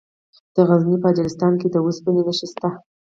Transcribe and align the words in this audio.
د 0.53 0.55
غزني 0.67 0.97
په 1.01 1.07
اجرستان 1.13 1.53
کې 1.59 1.67
د 1.69 1.75
اوسپنې 1.85 2.21
نښې 2.27 2.47
شته. 2.51 2.69